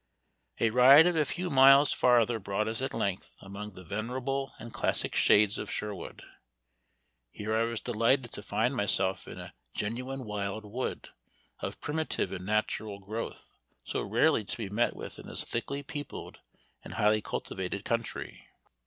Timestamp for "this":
15.27-15.43